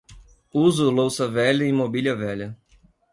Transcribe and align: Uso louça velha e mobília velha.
Uso 0.55 0.89
louça 0.89 1.27
velha 1.27 1.63
e 1.63 1.71
mobília 1.71 2.15
velha. 2.15 2.57